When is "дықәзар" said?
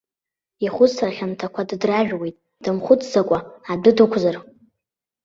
3.97-4.35